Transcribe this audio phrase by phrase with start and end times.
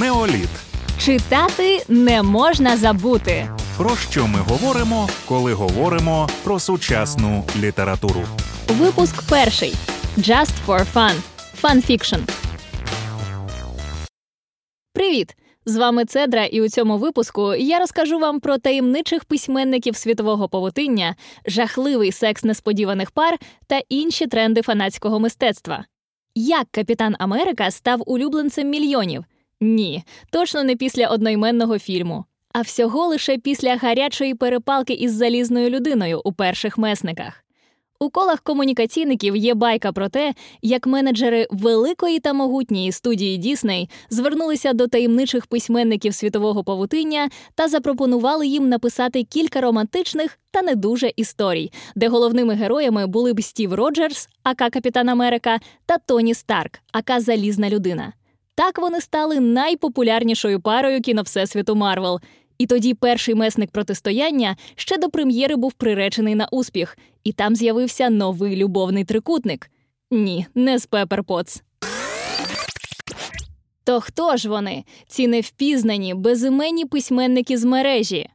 [0.00, 0.48] Неоліт.
[0.98, 3.48] Читати не можна забути.
[3.76, 8.22] Про що ми говоримо, коли говоримо про сучасну літературу?
[8.68, 9.74] Випуск перший.
[10.18, 11.12] Just for fun.
[11.54, 12.16] Фанфікшн.
[14.92, 15.36] Привіт!
[15.64, 21.16] З вами Цедра, і у цьому випуску я розкажу вам про таємничих письменників світового павутиння,
[21.46, 25.84] жахливий секс несподіваних пар та інші тренди фанатського мистецтва.
[26.34, 29.24] Як Капітан Америка став улюбленцем мільйонів?
[29.60, 36.20] Ні, точно не після одноіменного фільму, а всього лише після гарячої перепалки із залізною людиною
[36.24, 37.44] у перших месниках.
[38.02, 44.72] У колах комунікаційників є байка про те, як менеджери великої та могутньої студії Дісней звернулися
[44.72, 51.72] до таємничих письменників світового павутиння та запропонували їм написати кілька романтичних та не дуже історій,
[51.96, 57.70] де головними героями були б Стів Роджерс, ака Капітан Америка, та Тоні Старк, aka Залізна
[57.70, 58.12] людина.
[58.60, 62.20] Так вони стали найпопулярнішою парою кіно Всесвіту Марвел.
[62.58, 68.10] І тоді перший месник протистояння ще до прем'єри був приречений на успіх, і там з'явився
[68.10, 69.70] новий любовний трикутник.
[70.10, 71.62] Ні, не з Пепер Потс.
[73.84, 78.28] То хто ж вони, ці невпізнані, безіменні письменники з мережі?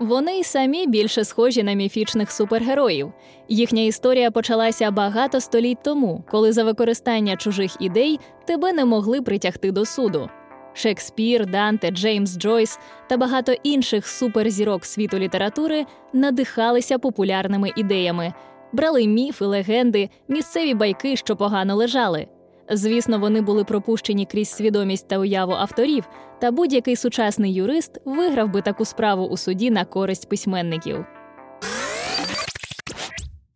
[0.00, 3.12] Вони й самі більше схожі на міфічних супергероїв.
[3.48, 9.72] Їхня історія почалася багато століть тому, коли за використання чужих ідей тебе не могли притягти
[9.72, 10.30] до суду.
[10.74, 18.32] Шекспір, Данте, Джеймс Джойс та багато інших суперзірок світу літератури надихалися популярними ідеями,
[18.72, 22.26] брали міфи, легенди, місцеві байки, що погано лежали.
[22.70, 26.08] Звісно, вони були пропущені крізь свідомість та уяву авторів,
[26.40, 31.04] та будь-який сучасний юрист виграв би таку справу у суді на користь письменників.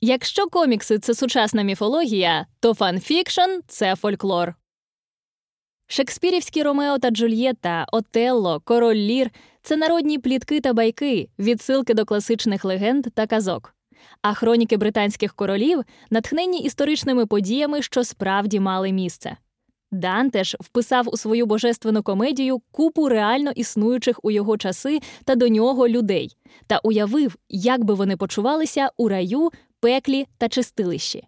[0.01, 4.55] Якщо комікси це сучасна міфологія, то фанфікшн це фольклор.
[5.87, 9.30] Шекспірівські Ромео та Джульєтта, Отелло, Король Лір
[9.63, 13.73] це народні плітки та байки, відсилки до класичних легенд та казок.
[14.23, 19.37] А хроніки британських королів натхнені історичними подіями, що справді мали місце.
[19.95, 25.48] Данте ж вписав у свою божественну комедію купу реально існуючих у його часи та до
[25.48, 29.51] нього людей та уявив, як би вони почувалися у раю,
[29.81, 31.25] пеклі та чистилищі.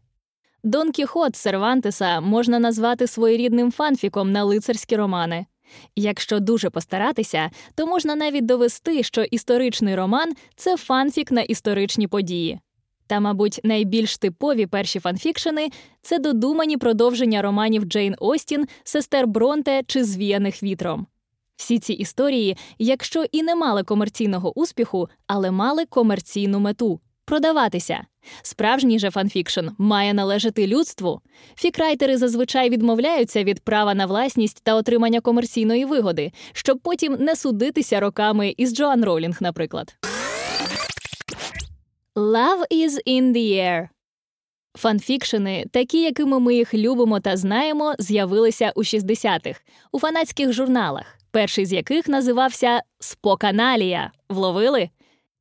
[0.64, 5.46] Дон Кіхот Сервантеса можна назвати своєрідним фанфіком на лицарські романи.
[5.96, 12.60] Якщо дуже постаратися, то можна навіть довести, що історичний роман це фанфік на історичні події.
[13.06, 15.68] Та, мабуть, найбільш типові перші фанфікшени
[16.02, 21.06] це додумані продовження романів Джейн Остін, сестер Бронте чи звіяних вітром.
[21.56, 28.04] Всі ці історії, якщо і не мали комерційного успіху, але мали комерційну мету продаватися.
[28.42, 31.20] Справжній же фанфікшн має належати людству.
[31.56, 38.00] Фікрайтери зазвичай відмовляються від права на власність та отримання комерційної вигоди, щоб потім не судитися
[38.00, 39.96] роками із Джоан Ролінг, наприклад.
[42.16, 43.88] Love is in the air.
[44.78, 49.60] Фанфікшени, такі, якими ми їх любимо та знаємо, з'явилися у 60-х
[49.92, 54.12] у фанатських журналах, перший з яких називався Споканалія.
[54.28, 54.90] Вловили?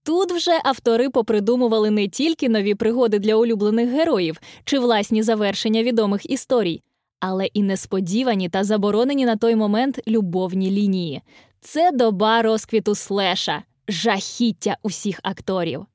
[0.04, 6.30] Тут вже автори попридумували не тільки нові пригоди для улюблених героїв чи власні завершення відомих
[6.30, 6.82] історій,
[7.20, 11.22] але і несподівані та заборонені на той момент любовні лінії.
[11.62, 15.86] Це доба розквіту слеша, жахіття усіх акторів.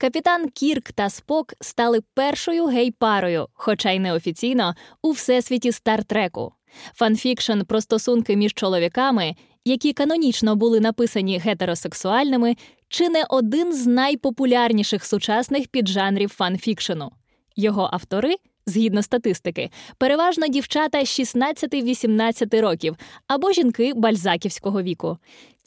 [0.00, 6.52] Капітан Кірк та Спок стали першою гей-парою, хоча й неофіційно, у всесвіті стартреку.
[6.94, 12.56] Фанфікшн про стосунки між чоловіками, які канонічно були написані гетеросексуальними,
[12.88, 17.10] чи не один з найпопулярніших сучасних піджанрів фанфікшену.
[17.56, 18.34] Його автори,
[18.66, 25.18] згідно статистики, переважно дівчата 16-18 років або жінки бальзаківського віку.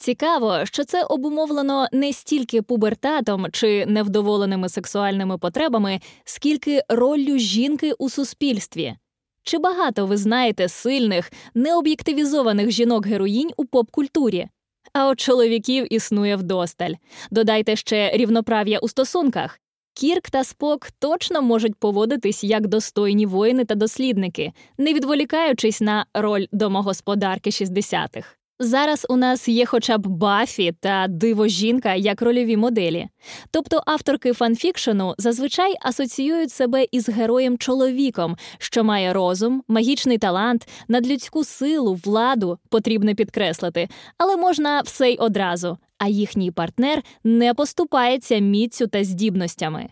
[0.02, 8.10] Цікаво, що це обумовлено не стільки пубертатом чи невдоволеними сексуальними потребами, скільки роллю жінки у
[8.10, 8.94] суспільстві.
[9.42, 14.48] Чи багато ви знаєте сильних, необ'єктивізованих жінок-героїнь у поп-культурі?
[14.92, 16.92] А от чоловіків існує вдосталь.
[17.30, 19.60] Додайте ще рівноправ'я у стосунках.
[19.94, 26.46] Кірк та Спок точно можуть поводитись як достойні воїни та дослідники, не відволікаючись на роль
[26.52, 28.41] домогосподарки 60-х.
[28.58, 33.08] Зараз у нас є хоча б Бафі та диво жінка як рольові моделі.
[33.50, 41.44] Тобто авторки фанфікшену зазвичай асоціюють себе із героєм чоловіком, що має розум, магічний талант, надлюдську
[41.44, 43.88] силу, владу, потрібно підкреслити,
[44.18, 49.88] але можна все й одразу, а їхній партнер не поступається міцю та здібностями.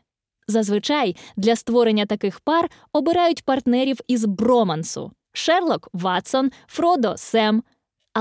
[0.48, 7.62] Зазвичай для створення таких пар обирають партнерів із бромансу: Шерлок Ватсон, Фродо Сем.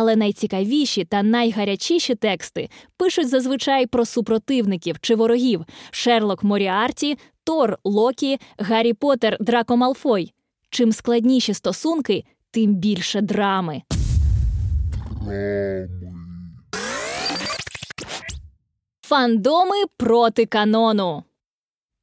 [0.01, 8.38] Але найцікавіші та найгарячіші тексти пишуть зазвичай про супротивників чи ворогів: Шерлок Моріарті, Тор Локі,
[8.57, 10.34] Гаррі Поттер, Драко Малфой.
[10.69, 13.81] Чим складніші стосунки, тим більше драми.
[19.01, 21.24] Фандоми проти канону.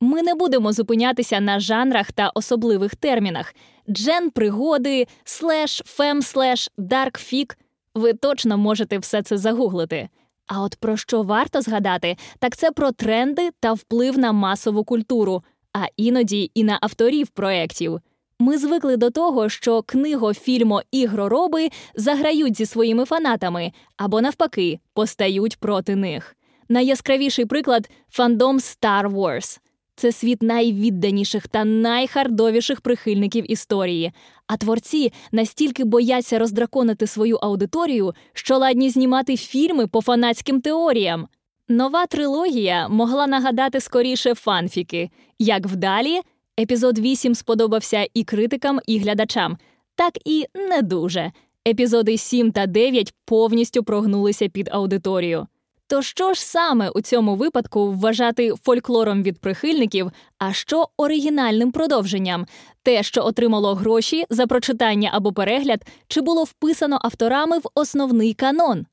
[0.01, 3.55] Ми не будемо зупинятися на жанрах та особливих термінах:
[3.91, 7.59] джен пригоди, слеш, фем слеш, дарк фік.
[7.97, 10.09] Ви точно можете все це загуглити.
[10.47, 15.43] А от про що варто згадати, так це про тренди та вплив на масову культуру,
[15.73, 18.01] а іноді і на авторів проєктів.
[18.39, 25.61] Ми звикли до того, що книго, фільмо, ігророби заграють зі своїми фанатами або, навпаки, постають
[25.61, 26.37] проти них.
[26.69, 29.61] Найяскравіший приклад фандом Star Wars.
[29.97, 34.13] Це світ найвідданіших та найхардовіших прихильників історії.
[34.47, 41.29] А творці настільки бояться роздраконити свою аудиторію, що ладні знімати фільми по фанатським теоріям.
[41.69, 46.21] Нова трилогія могла нагадати скоріше фанфіки, як вдалі.
[46.61, 49.59] Епізод 8 сподобався і критикам, і глядачам,
[49.95, 51.33] так і не дуже.
[51.69, 55.47] Епізоди 7 та 9 повністю прогнулися під аудиторію.
[55.89, 62.47] То що ж саме у цьому випадку вважати фольклором від прихильників, а що оригінальним продовженням?
[62.83, 68.87] Те, що отримало гроші за прочитання або перегляд, чи було вписано авторами в основний канон?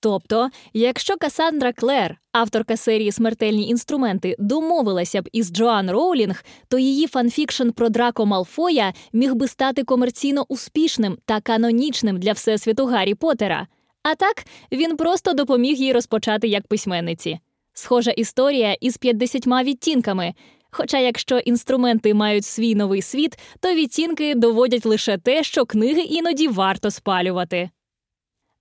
[0.00, 7.06] Тобто, якщо Касандра Клер, авторка серії Смертельні інструменти, домовилася б із Джоан Роулінг, то її
[7.06, 13.66] фанфікшн про Драко Малфоя міг би стати комерційно успішним та канонічним для всесвіту Гаррі Поттера.
[14.02, 17.38] А так він просто допоміг їй розпочати як письменниці.
[17.72, 20.34] Схожа історія із 50 відтінками.
[20.70, 26.48] Хоча, якщо інструменти мають свій новий світ, то відтінки доводять лише те, що книги іноді
[26.48, 27.70] варто спалювати.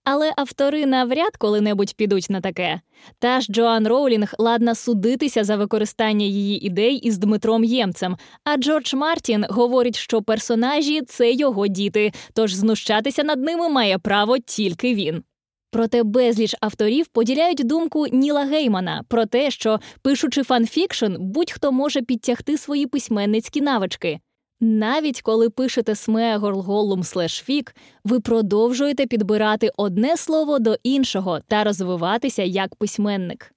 [0.04, 2.82] Але автори навряд коли-небудь підуть на таке.
[3.20, 8.18] Та ж Джоан Роулінг ладна судитися за використання її ідей із Дмитром Ємцем.
[8.44, 14.38] А Джордж Мартін говорить, що персонажі це його діти, тож знущатися над ними має право
[14.38, 15.24] тільки він.
[15.72, 22.58] Проте безліч авторів поділяють думку Ніла Геймана про те, що пишучи фанфікшн, будь-хто може підтягти
[22.58, 24.20] свої письменницькі навички.
[24.60, 32.44] Навіть коли пишете Смеагол slash fic, ви продовжуєте підбирати одне слово до іншого та розвиватися
[32.44, 33.54] як письменник.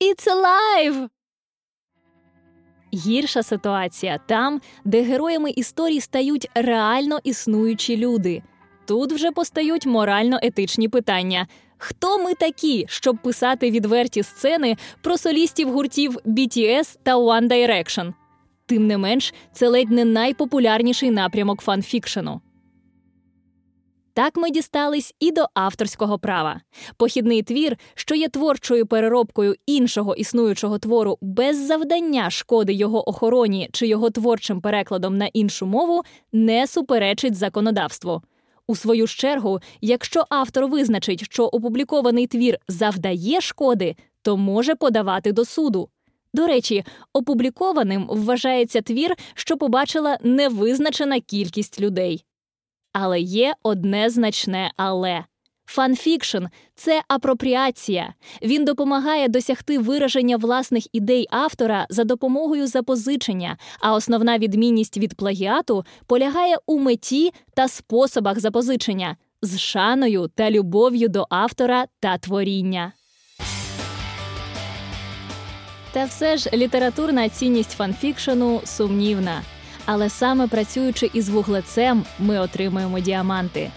[0.00, 1.08] It's alive!
[2.94, 8.42] Гірша ситуація там, де героями історії стають реально існуючі люди.
[8.90, 11.46] Тут вже постають морально-етичні питання.
[11.78, 18.12] Хто ми такі, щоб писати відверті сцени про солістів гуртів BTS та One Direction?
[18.66, 22.40] Тим не менш, це ледь не найпопулярніший напрямок фанфікшену.
[24.14, 26.60] Так ми дістались і до авторського права.
[26.96, 33.86] Похідний твір, що є творчою переробкою іншого існуючого твору без завдання шкоди його охороні чи
[33.86, 36.02] його творчим перекладом на іншу мову,
[36.32, 38.22] не суперечить законодавству.
[38.70, 45.44] У свою чергу, якщо автор визначить, що опублікований твір завдає шкоди, то може подавати до
[45.44, 45.88] суду.
[46.34, 52.24] До речі, опублікованим вважається твір, що побачила невизначена кількість людей.
[52.92, 55.24] Але є одне значне але.
[55.70, 58.14] Фанфікшн це апропріація.
[58.42, 65.84] Він допомагає досягти вираження власних ідей автора за допомогою запозичення, а основна відмінність від плагіату
[66.06, 72.92] полягає у меті та способах запозичення з шаною та любов'ю до автора та творіння.
[75.92, 79.42] Та все ж літературна цінність фанфікшену сумнівна.
[79.86, 83.70] Але саме працюючи із вуглецем, ми отримуємо діаманти.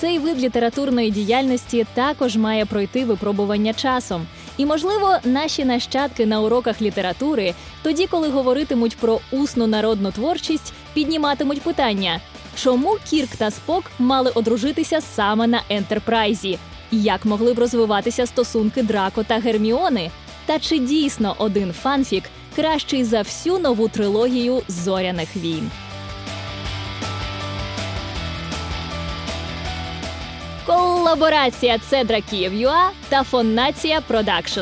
[0.00, 4.26] Цей вид літературної діяльності також має пройти випробування часом.
[4.56, 11.62] І, можливо, наші нащадки на уроках літератури, тоді, коли говоритимуть про усну народну творчість, підніматимуть
[11.62, 12.20] питання,
[12.56, 16.58] чому Кірк та Спок мали одружитися саме на Ентерпрайзі,
[16.90, 20.10] як могли б розвиватися стосунки Драко та Герміони?
[20.46, 22.24] Та чи дійсно один фанфік
[22.56, 25.70] кращий за всю нову трилогію зоряних війн?
[31.08, 34.60] Колаборація Цедра Київ.UA та Фоннація Продакшн.